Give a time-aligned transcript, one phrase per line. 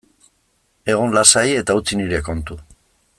[0.93, 2.61] Egon lasai eta utzi nire kontu.